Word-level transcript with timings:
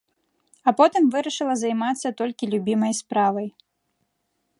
А 0.69 0.71
потым 0.79 1.03
вырашыла 1.15 1.55
займацца 1.63 2.07
толькі 2.21 2.49
любімай 2.53 2.93
справай. 3.01 3.47